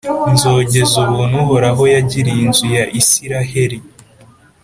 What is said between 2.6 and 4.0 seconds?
ya israheli,